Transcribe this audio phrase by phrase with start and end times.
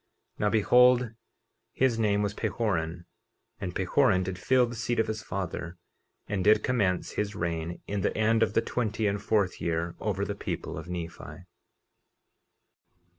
[0.39, 1.11] 50:40 Now behold,
[1.73, 3.05] his name was Pahoran.
[3.59, 5.77] And Pahoran did fill the seat of his father,
[6.27, 10.25] and did commence his reign in the end of the twenty and fourth year, over
[10.25, 11.45] the people of Nephi.